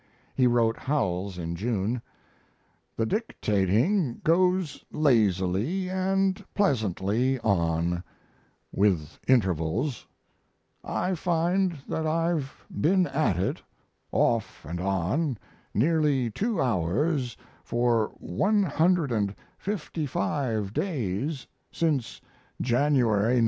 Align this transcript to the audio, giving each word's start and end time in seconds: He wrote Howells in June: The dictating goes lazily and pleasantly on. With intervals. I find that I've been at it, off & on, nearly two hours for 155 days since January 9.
He 0.33 0.47
wrote 0.47 0.77
Howells 0.77 1.37
in 1.37 1.55
June: 1.55 2.01
The 2.97 3.05
dictating 3.05 4.19
goes 4.23 4.83
lazily 4.91 5.91
and 5.91 6.43
pleasantly 6.55 7.37
on. 7.41 8.03
With 8.71 9.19
intervals. 9.27 10.07
I 10.83 11.13
find 11.13 11.77
that 11.87 12.07
I've 12.07 12.65
been 12.71 13.05
at 13.05 13.37
it, 13.37 13.61
off 14.11 14.65
& 14.65 14.65
on, 14.65 15.37
nearly 15.71 16.31
two 16.31 16.59
hours 16.59 17.37
for 17.63 18.07
155 18.17 20.73
days 20.73 21.45
since 21.71 22.19
January 22.59 23.35
9. 23.35 23.39